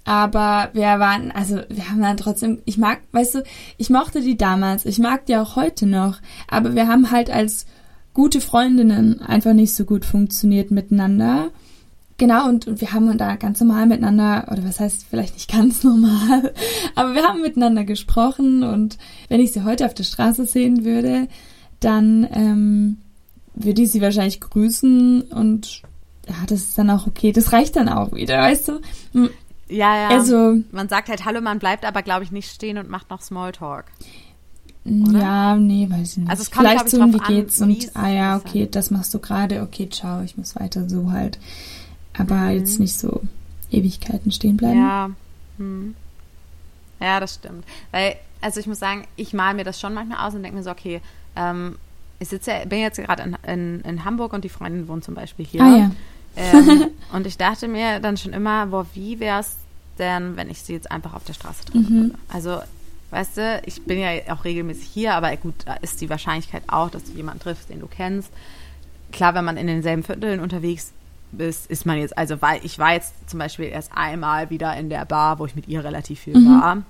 [0.04, 3.42] Aber wir waren, also wir haben dann trotzdem, ich mag, weißt du,
[3.76, 7.66] ich mochte die damals, ich mag die auch heute noch, aber wir haben halt als
[8.14, 11.50] gute Freundinnen einfach nicht so gut funktioniert miteinander.
[12.20, 15.82] Genau, und, und wir haben da ganz normal miteinander, oder was heißt vielleicht nicht ganz
[15.84, 16.52] normal,
[16.94, 18.98] aber wir haben miteinander gesprochen und
[19.30, 21.28] wenn ich sie heute auf der Straße sehen würde,
[21.80, 22.98] dann ähm,
[23.54, 25.80] würde ich sie wahrscheinlich grüßen und
[26.28, 27.32] ja, das ist dann auch okay.
[27.32, 28.80] Das reicht dann auch wieder, weißt du?
[29.14, 29.30] Hm.
[29.70, 30.08] Ja, ja.
[30.10, 33.22] Also, man sagt halt Hallo, man bleibt aber, glaube ich, nicht stehen und macht noch
[33.22, 33.86] Smalltalk.
[34.84, 35.18] Oder?
[35.18, 36.30] Ja, nee, weiß ich nicht.
[36.30, 39.20] Also es kommt, Vielleicht so, wie geht's an, und, ah ja, okay, das machst du
[39.20, 41.38] gerade, okay, ciao, ich muss weiter so halt
[42.20, 42.58] aber mhm.
[42.58, 43.22] jetzt nicht so
[43.70, 44.78] Ewigkeiten stehen bleiben.
[44.78, 45.10] Ja.
[45.58, 45.94] Hm.
[47.00, 47.64] Ja, das stimmt.
[47.90, 50.62] Weil, also ich muss sagen, ich male mir das schon manchmal aus und denke mir
[50.62, 51.00] so, okay,
[51.36, 51.76] ähm,
[52.18, 55.46] ich sitze, bin jetzt gerade in, in, in, Hamburg und die Freundin wohnt zum Beispiel
[55.46, 55.62] hier.
[55.62, 55.90] Ah, ja.
[56.36, 59.56] ähm, und ich dachte mir dann schon immer, boah, wie wäre es
[59.98, 62.02] denn, wenn ich sie jetzt einfach auf der Straße treffen mhm.
[62.02, 62.14] würde?
[62.28, 62.60] Also,
[63.10, 66.90] weißt du, ich bin ja auch regelmäßig hier, aber gut, da ist die Wahrscheinlichkeit auch,
[66.90, 68.30] dass du jemanden triffst, den du kennst.
[69.12, 70.92] Klar, wenn man in denselben Vierteln unterwegs
[71.38, 74.90] ist, ist man jetzt, also weil ich war jetzt zum Beispiel erst einmal wieder in
[74.90, 76.60] der Bar, wo ich mit ihr relativ viel mhm.
[76.60, 76.82] war.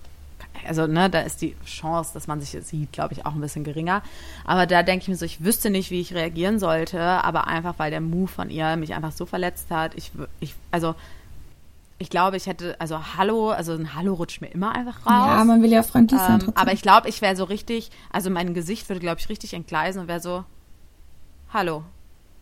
[0.66, 3.64] Also, ne, da ist die Chance, dass man sich sieht, glaube ich, auch ein bisschen
[3.64, 4.02] geringer.
[4.44, 7.74] Aber da denke ich mir so, ich wüsste nicht, wie ich reagieren sollte, aber einfach,
[7.78, 9.94] weil der Move von ihr mich einfach so verletzt hat.
[9.94, 10.94] Ich, ich also,
[11.98, 15.28] ich glaube, ich hätte, also Hallo, also ein Hallo rutscht mir immer einfach raus.
[15.28, 16.40] Ja, man will ja freundlich sein.
[16.42, 19.54] Ähm, aber ich glaube, ich wäre so richtig, also mein Gesicht würde, glaube ich, richtig
[19.54, 20.44] entgleisen und wäre so,
[21.52, 21.84] Hallo.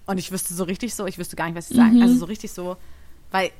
[0.09, 1.97] Und ich wüsste so richtig so, ich wüsste gar nicht, was sagen.
[1.97, 2.03] Mhm.
[2.03, 2.79] Also so richtig so,
[3.31, 3.51] weil,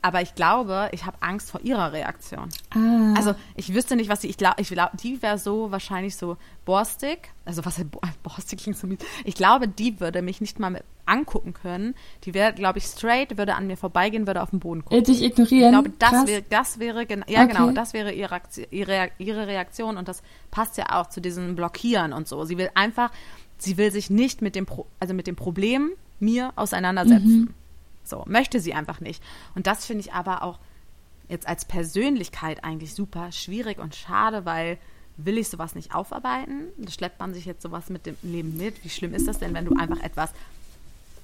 [0.00, 2.48] aber ich glaube, ich habe Angst vor ihrer Reaktion.
[2.70, 3.12] Ah.
[3.14, 6.38] Also ich wüsste nicht, was sie, ich glaube, ich glaub, die wäre so wahrscheinlich so
[6.64, 7.28] borstig.
[7.44, 7.78] Also was
[8.22, 9.00] borstig klingt so mies.
[9.24, 11.94] Ich glaube, die würde mich nicht mal angucken können.
[12.24, 15.04] Die wäre, glaube ich, straight, würde an mir vorbeigehen, würde auf den Boden gucken.
[15.04, 15.74] Dich ignorieren.
[15.74, 17.48] Ich glaube, das wäre, das wäre, ja okay.
[17.48, 18.40] genau, das wäre ihre,
[18.70, 22.44] ihre, ihre Reaktion und das passt ja auch zu diesem Blockieren und so.
[22.46, 23.10] Sie will einfach,
[23.58, 25.90] sie will sich nicht mit dem, Pro also mit dem Problem
[26.20, 27.40] mir auseinandersetzen.
[27.40, 27.54] Mhm.
[28.04, 29.22] So, möchte sie einfach nicht.
[29.54, 30.58] Und das finde ich aber auch
[31.28, 34.78] jetzt als Persönlichkeit eigentlich super schwierig und schade, weil
[35.18, 36.68] will ich sowas nicht aufarbeiten?
[36.78, 38.82] Da schleppt man sich jetzt sowas mit dem Leben mit.
[38.84, 40.30] Wie schlimm ist das denn, wenn du einfach etwas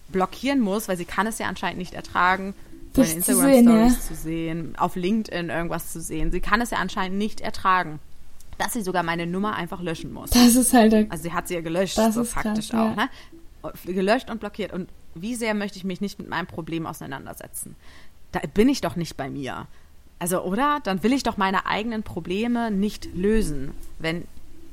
[0.08, 2.54] blockieren musst, weil sie kann es ja anscheinend nicht ertragen,
[2.94, 4.00] meine Instagram-Stories ja.
[4.00, 6.30] zu sehen, auf LinkedIn irgendwas zu sehen.
[6.30, 7.98] Sie kann es ja anscheinend nicht ertragen
[8.58, 10.30] dass sie sogar meine Nummer einfach löschen muss.
[10.30, 11.10] Das ist halt.
[11.10, 12.96] Also sie hat sie ja gelöscht, das so faktisch krass, auch.
[12.96, 13.08] Ja.
[13.64, 13.72] Ne?
[13.94, 14.72] Gelöscht und blockiert.
[14.72, 17.76] Und wie sehr möchte ich mich nicht mit meinem Problem auseinandersetzen?
[18.32, 19.66] Da bin ich doch nicht bei mir.
[20.18, 20.80] Also, oder?
[20.82, 24.24] Dann will ich doch meine eigenen Probleme nicht lösen, wenn,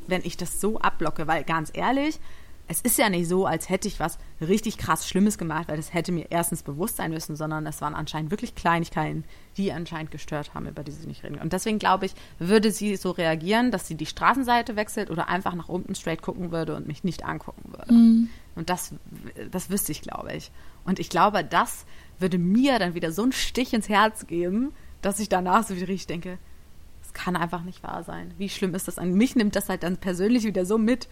[0.07, 1.27] wenn ich das so abblocke.
[1.27, 2.19] Weil ganz ehrlich,
[2.71, 5.93] es ist ja nicht so, als hätte ich was richtig krass Schlimmes gemacht, weil das
[5.93, 9.25] hätte mir erstens bewusst sein müssen, sondern es waren anscheinend wirklich Kleinigkeiten,
[9.57, 11.37] die anscheinend gestört haben, über die sie nicht reden.
[11.37, 15.53] Und deswegen glaube ich, würde sie so reagieren, dass sie die Straßenseite wechselt oder einfach
[15.53, 17.93] nach unten straight gucken würde und mich nicht angucken würde.
[17.93, 18.29] Mhm.
[18.55, 18.93] Und das,
[19.51, 20.51] das wüsste ich, glaube ich.
[20.85, 21.85] Und ich glaube, das
[22.19, 25.89] würde mir dann wieder so einen Stich ins Herz geben, dass ich danach so wieder
[25.89, 26.37] richtig denke,
[27.01, 28.33] das kann einfach nicht wahr sein.
[28.37, 29.35] Wie schlimm ist das an mich?
[29.35, 31.07] Nimmt das halt dann persönlich wieder so mit,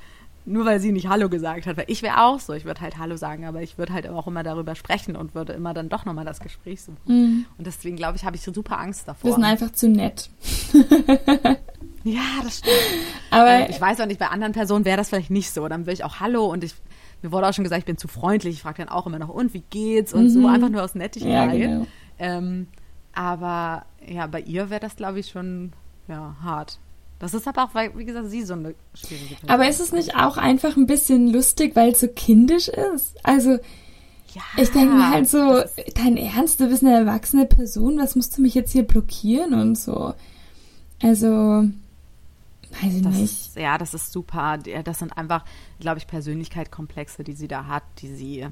[0.45, 1.77] nur weil sie nicht Hallo gesagt hat.
[1.77, 4.27] Weil ich wäre auch so, ich würde halt Hallo sagen, aber ich würde halt auch
[4.27, 6.97] immer darüber sprechen und würde immer dann doch nochmal das Gespräch suchen.
[7.05, 7.45] Mhm.
[7.57, 9.29] Und deswegen glaube ich, habe ich so super Angst davor.
[9.29, 10.29] Wir sind einfach zu nett.
[12.03, 12.75] ja, das stimmt.
[13.31, 15.67] Aber ähm, ich weiß auch nicht, bei anderen Personen wäre das vielleicht nicht so.
[15.67, 16.75] Dann will ich auch Hallo und ich
[17.21, 18.55] mir wurde auch schon gesagt, ich bin zu freundlich.
[18.55, 20.13] Ich frage dann auch immer noch, und wie geht's?
[20.13, 20.29] Und mhm.
[20.29, 21.31] so einfach nur aus Nettigkeit.
[21.31, 21.87] Ja, genau.
[22.17, 22.67] ähm,
[23.13, 25.73] aber ja, bei ihr wäre das, glaube ich, schon
[26.07, 26.79] ja, hart.
[27.19, 29.91] Das ist aber auch, weil, wie gesagt, sie so eine schwierige Person Aber ist es
[29.91, 33.17] nicht auch einfach ein bisschen lustig, weil es so kindisch ist?
[33.23, 33.51] Also,
[34.33, 35.61] ja, ich denke mir halt so,
[35.95, 39.77] dein Ernst, du bist eine erwachsene Person, was musst du mich jetzt hier blockieren und
[39.77, 40.13] so?
[41.01, 43.23] Also, weiß ich das nicht.
[43.23, 44.57] Ist, ja, das ist super.
[44.85, 45.43] Das sind einfach,
[45.79, 48.47] glaube ich, Persönlichkeitskomplexe, die sie da hat, die sie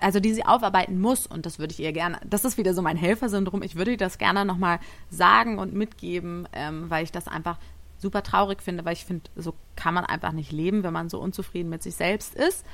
[0.00, 2.82] also die sie aufarbeiten muss und das würde ich ihr gerne, das ist wieder so
[2.82, 4.78] mein Helfersyndrom, ich würde ihr das gerne nochmal
[5.10, 7.58] sagen und mitgeben, ähm, weil ich das einfach
[7.98, 11.18] super traurig finde, weil ich finde, so kann man einfach nicht leben, wenn man so
[11.20, 12.64] unzufrieden mit sich selbst ist.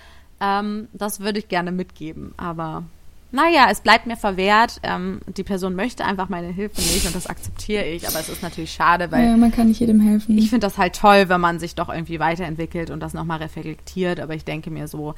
[0.41, 2.85] Ähm, das würde ich gerne mitgeben, aber
[3.33, 4.81] naja, es bleibt mir verwehrt.
[4.83, 8.43] Ähm, die Person möchte einfach meine Hilfe nicht und das akzeptiere ich, aber es ist
[8.43, 9.25] natürlich schade, weil.
[9.25, 10.37] Ja, man kann nicht jedem helfen.
[10.37, 14.19] Ich finde das halt toll, wenn man sich doch irgendwie weiterentwickelt und das nochmal reflektiert,
[14.19, 15.15] aber ich denke mir so,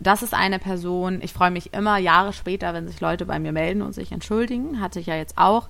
[0.00, 3.52] das ist eine Person, ich freue mich immer Jahre später, wenn sich Leute bei mir
[3.52, 4.80] melden und sich entschuldigen.
[4.80, 5.68] Hatte ich ja jetzt auch.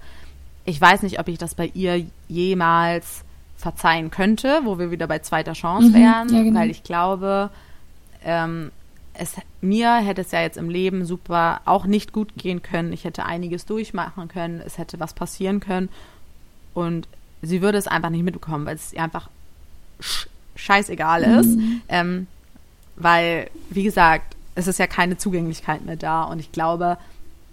[0.64, 3.24] Ich weiß nicht, ob ich das bei ihr jemals
[3.56, 6.60] verzeihen könnte, wo wir wieder bei zweiter Chance mhm, wären, ja, genau.
[6.60, 7.50] weil ich glaube,
[8.24, 8.70] ähm,
[9.14, 12.92] es, mir hätte es ja jetzt im Leben super auch nicht gut gehen können.
[12.92, 15.88] Ich hätte einiges durchmachen können, es hätte was passieren können
[16.74, 17.08] und
[17.42, 19.28] sie würde es einfach nicht mitbekommen, weil es ihr einfach
[20.54, 21.56] scheißegal ist.
[21.56, 21.82] Mhm.
[21.88, 22.26] Ähm,
[22.98, 26.98] weil, wie gesagt, es ist ja keine Zugänglichkeit mehr da und ich glaube,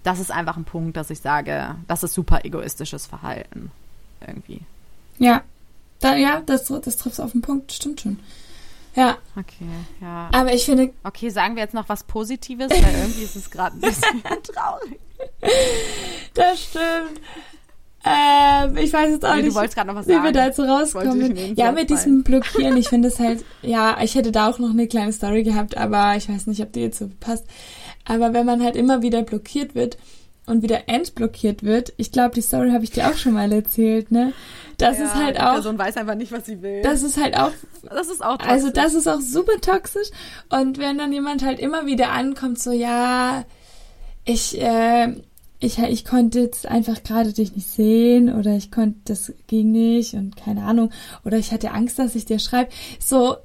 [0.04, 3.72] das ist einfach ein Punkt, dass ich sage, das ist super egoistisches Verhalten.
[4.26, 4.62] Irgendwie.
[5.18, 5.44] Ja.
[6.00, 8.20] Da, ja, das, das trifft auf den Punkt, stimmt schon.
[8.96, 9.18] Ja.
[9.36, 9.66] Okay,
[10.02, 10.30] ja.
[10.32, 10.94] Aber ich finde.
[11.04, 15.00] Okay, sagen wir jetzt noch was Positives, weil irgendwie ist es gerade ein bisschen traurig.
[16.34, 17.22] Das stimmt.
[18.06, 21.56] Ähm, ich weiß jetzt auch nee, nicht, wie wir da jetzt rauskommen.
[21.56, 24.88] Ja, mit diesem Blockieren, ich finde es halt, ja, ich hätte da auch noch eine
[24.88, 27.46] kleine Story gehabt, aber ich weiß nicht, ob die jetzt so passt.
[28.06, 29.98] Aber wenn man halt immer wieder blockiert wird
[30.46, 34.12] und wieder entblockiert wird, ich glaube, die Story habe ich dir auch schon mal erzählt,
[34.12, 34.34] ne?
[34.78, 35.50] Das ja, ist halt auch.
[35.50, 36.84] Die Person weiß einfach nicht, was sie will.
[36.84, 37.52] Das ist halt auch.
[37.90, 38.52] Das ist auch toxisch.
[38.52, 40.10] Also das ist auch super toxisch.
[40.50, 43.46] Und wenn dann jemand halt immer wieder ankommt, so ja,
[44.26, 45.16] ich, äh,
[45.66, 50.14] ich, ich konnte jetzt einfach gerade dich nicht sehen oder ich konnte, das ging nicht
[50.14, 50.92] und keine Ahnung.
[51.26, 52.72] Oder ich hatte Angst, dass ich dir schreibe.
[53.00, 53.36] So,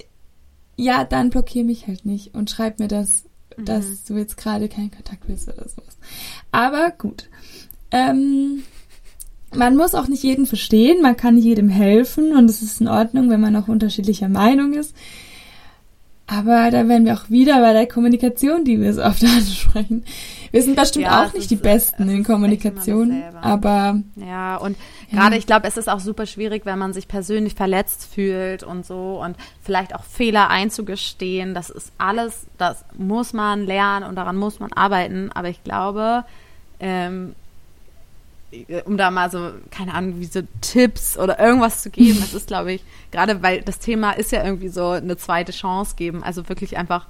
[0.77, 3.25] ja, dann blockier mich halt nicht und schreib mir das,
[3.57, 3.65] mhm.
[3.65, 5.99] dass du jetzt gerade keinen Kontakt willst oder sowas.
[6.53, 7.29] Aber gut.
[7.91, 8.63] Ähm,
[9.53, 13.31] man muss auch nicht jeden verstehen, man kann jedem helfen und es ist in Ordnung,
[13.31, 14.95] wenn man auch unterschiedlicher Meinung ist.
[16.29, 20.05] Aber da wären wir auch wieder bei der Kommunikation, die wir so oft ansprechen.
[20.51, 24.01] Wir sind bestimmt ja, auch nicht die Besten in Kommunikation, aber.
[24.17, 24.77] Ja, und
[25.11, 25.21] ja.
[25.21, 28.85] gerade ich glaube, es ist auch super schwierig, wenn man sich persönlich verletzt fühlt und
[28.85, 31.55] so und vielleicht auch Fehler einzugestehen.
[31.55, 35.31] Das ist alles, das muss man lernen und daran muss man arbeiten.
[35.33, 36.25] Aber ich glaube,
[36.81, 37.35] ähm,
[38.85, 42.19] um da mal so, keine Ahnung, wie so Tipps oder irgendwas zu geben.
[42.21, 42.83] Das ist, glaube ich,
[43.13, 46.25] gerade weil das Thema ist ja irgendwie so eine zweite Chance geben.
[46.25, 47.07] Also wirklich einfach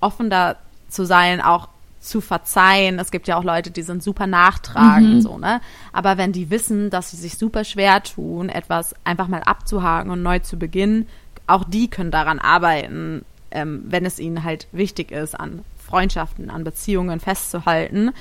[0.00, 0.56] offen da
[0.88, 1.68] zu sein, auch
[2.00, 2.98] zu verzeihen.
[2.98, 5.20] Es gibt ja auch Leute, die sind super nachtragend, mhm.
[5.20, 5.60] so, ne?
[5.92, 10.22] Aber wenn die wissen, dass sie sich super schwer tun, etwas einfach mal abzuhaken und
[10.22, 11.06] neu zu beginnen,
[11.46, 16.64] auch die können daran arbeiten, ähm, wenn es ihnen halt wichtig ist, an Freundschaften, an
[16.64, 18.12] Beziehungen festzuhalten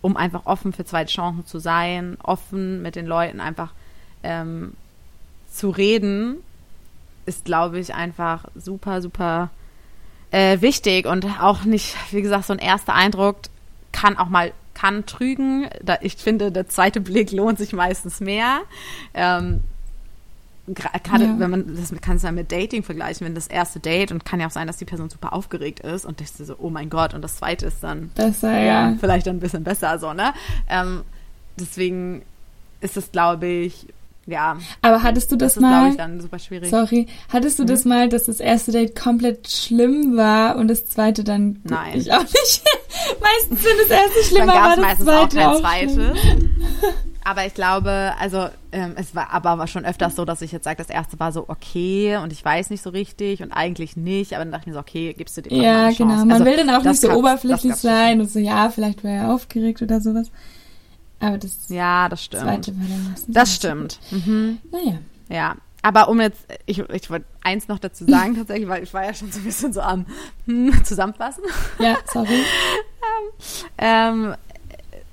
[0.00, 3.72] um einfach offen für zweite Chancen zu sein, offen mit den Leuten einfach
[4.22, 4.74] ähm,
[5.50, 6.36] zu reden,
[7.26, 9.50] ist, glaube ich, einfach super, super
[10.30, 13.36] äh, wichtig und auch nicht, wie gesagt, so ein erster Eindruck
[13.92, 15.68] kann auch mal kann trügen.
[15.82, 18.60] Da, ich finde, der zweite Blick lohnt sich meistens mehr.
[19.12, 19.60] Ähm,
[20.74, 21.34] gerade ja.
[21.38, 24.40] wenn man, das kann es ja mit Dating vergleichen, wenn das erste Date und kann
[24.40, 27.14] ja auch sein, dass die Person super aufgeregt ist und du so, oh mein Gott,
[27.14, 28.96] und das zweite ist dann besser, ja, ja.
[29.00, 30.34] vielleicht dann ein bisschen besser, so, ne?
[30.68, 31.02] Ähm,
[31.58, 32.22] deswegen
[32.80, 33.86] ist es, glaube ich,
[34.28, 34.56] ja.
[34.82, 35.90] Aber hattest du das, Das ist, mal?
[35.90, 36.70] ich, dann super schwierig.
[36.70, 37.88] Sorry, hattest du das Mhm.
[37.88, 41.60] mal, dass das erste Date komplett schlimm war und das zweite dann?
[41.64, 41.98] Nein.
[41.98, 42.62] Ich auch nicht.
[43.20, 46.14] meistens wenn das erste schlimmer es das meistens auch zweite kein schlimm.
[46.14, 46.18] zweites.
[47.24, 50.64] Aber ich glaube, also ähm, es war aber war schon öfters so, dass ich jetzt
[50.64, 54.32] sage, das erste war so okay und ich weiß nicht so richtig und eigentlich nicht,
[54.34, 55.98] aber dann dachte ich mir so, okay, gibst du dir Ja, eine Chance.
[55.98, 56.14] genau.
[56.20, 59.04] Man Also, will dann auch das nicht so oberflächlich das sein und so, ja, vielleicht
[59.04, 60.30] war er aufgeregt oder sowas.
[61.20, 61.68] Aber das.
[61.68, 62.42] Ja, das stimmt.
[62.42, 63.34] zweite war dann meistens.
[63.34, 64.00] Das stimmt.
[64.10, 64.58] Mhm.
[64.70, 64.98] Naja.
[65.28, 69.04] Ja, aber um jetzt, ich, ich wollte eins noch dazu sagen tatsächlich, weil ich war
[69.04, 70.06] ja schon so ein bisschen so am
[70.46, 71.44] hm, Zusammenfassen.
[71.78, 72.28] Ja, sorry.
[73.78, 74.34] Ähm,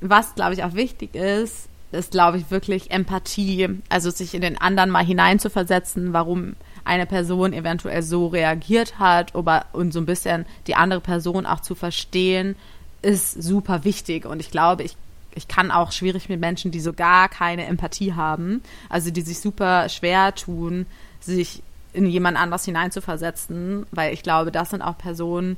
[0.01, 3.69] was, glaube ich, auch wichtig ist, ist, glaube ich, wirklich Empathie.
[3.89, 9.65] Also sich in den anderen mal hineinzuversetzen, warum eine Person eventuell so reagiert hat oder,
[9.73, 12.55] und so ein bisschen die andere Person auch zu verstehen,
[13.01, 14.25] ist super wichtig.
[14.25, 14.97] Und ich glaube, ich,
[15.35, 19.39] ich kann auch schwierig mit Menschen, die so gar keine Empathie haben, also die sich
[19.39, 20.85] super schwer tun,
[21.19, 21.61] sich
[21.93, 25.57] in jemand anderes hineinzuversetzen, weil ich glaube, das sind auch Personen,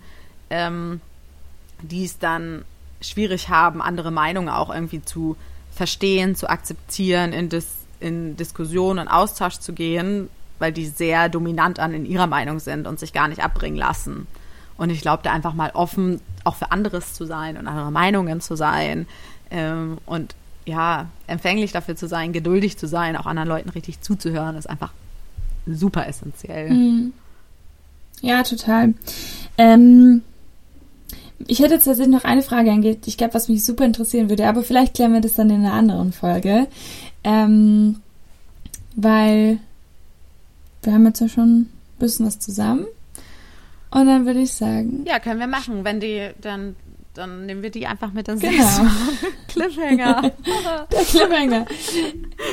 [0.50, 1.02] ähm,
[1.82, 2.66] die es dann
[3.02, 5.36] schwierig haben, andere Meinungen auch irgendwie zu
[5.72, 7.68] verstehen, zu akzeptieren, in, Dis
[8.00, 12.88] in Diskussion und Austausch zu gehen, weil die sehr dominant an in ihrer Meinung sind
[12.88, 14.28] und sich gar nicht abbringen lassen.
[14.78, 18.42] Und ich glaube, da einfach mal offen auch für anderes zu sein und andere Meinungen
[18.42, 19.08] zu sein
[19.52, 24.58] ähm, und ja, empfänglich dafür zu sein, geduldig zu sein, auch anderen Leuten richtig zuzuhören,
[24.58, 24.92] ist einfach
[25.66, 26.70] super essentiell.
[26.70, 27.14] Mhm.
[28.22, 28.94] Ja, total.
[29.58, 30.24] Ähm,
[31.46, 33.08] ich hätte jetzt tatsächlich noch eine Frage angeht.
[33.08, 35.74] Ich glaube, was mich super interessieren würde, aber vielleicht klären wir das dann in einer
[35.74, 36.68] anderen Folge.
[37.24, 37.98] Ähm,
[38.96, 39.60] weil
[40.82, 42.88] wir haben jetzt ja schon ein bisschen was zusammen.
[43.92, 45.84] Und dann würde ich sagen, Ja, können wir machen.
[45.84, 46.76] Wenn die, dann,
[47.18, 48.88] dann nehmen wir die einfach mit ins Genau.
[49.48, 50.22] Cliffhanger.
[50.92, 51.66] der Cliffhanger.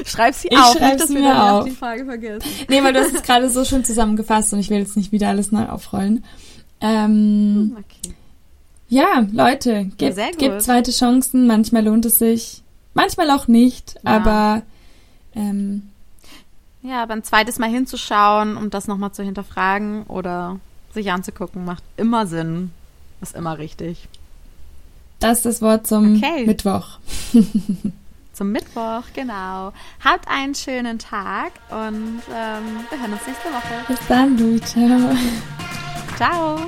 [0.05, 1.65] Schreib sie Ich auf, schreib's nicht, dass mir auf.
[1.65, 2.49] die Frage vergessen.
[2.69, 5.29] Nee, weil du hast es gerade so schön zusammengefasst und ich will jetzt nicht wieder
[5.29, 6.25] alles neu aufrollen.
[6.81, 8.15] Ähm, Okay.
[8.89, 10.39] Ja, Leute, gebt, gut.
[10.39, 11.47] gebt zweite Chancen.
[11.47, 14.11] Manchmal lohnt es sich, manchmal auch nicht, Ja.
[14.17, 14.63] aber
[15.35, 15.91] ähm,
[16.83, 20.61] Ja, aber ein zweites Mal hinzuschauen, um das nochmal zu hinterfragen oder
[20.93, 22.71] sich anzugucken, macht immer Sinn.
[23.21, 24.07] Ist immer richtig.
[25.25, 26.45] Das ist das Wort zum Okay.
[26.47, 26.99] Mittwoch.
[28.35, 29.73] Zum Mittwoch, genau.
[30.05, 33.85] Habt einen schönen Tag und ähm, wir hören uns nächste Woche.
[33.87, 34.59] Bis dann, du.
[34.59, 35.17] Ciao.
[36.17, 36.59] Ciao.